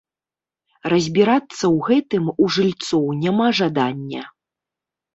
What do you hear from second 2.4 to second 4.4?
у жыльцоў няма жадання.